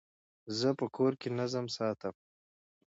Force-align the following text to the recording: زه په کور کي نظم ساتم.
زه 0.57 0.69
په 0.79 0.85
کور 0.95 1.13
کي 1.21 1.29
نظم 1.39 1.65
ساتم. 1.77 2.15